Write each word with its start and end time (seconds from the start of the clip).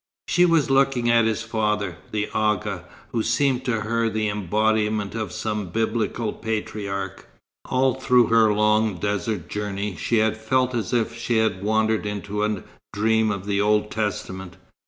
She 0.27 0.45
was 0.47 0.71
looking 0.71 1.11
at 1.11 1.25
his 1.25 1.43
father, 1.43 1.97
the 2.09 2.27
Agha, 2.33 2.85
who 3.11 3.21
seemed 3.21 3.63
to 3.65 3.81
her 3.81 4.09
the 4.09 4.29
embodiment 4.29 5.13
of 5.13 5.31
some 5.31 5.67
biblical 5.67 6.33
patriarch. 6.33 7.27
All 7.65 7.93
through 7.93 8.25
her 8.25 8.51
long 8.51 8.95
desert 8.97 9.47
journey, 9.47 9.95
she 9.95 10.17
had 10.17 10.37
felt 10.37 10.73
as 10.73 10.91
if 10.91 11.15
she 11.15 11.37
had 11.37 11.61
wandered 11.63 12.07
into 12.07 12.43
a 12.43 12.63
dream 12.91 13.29
of 13.29 13.45
the 13.45 13.61
Old 13.61 13.91
Testament. 13.91 14.57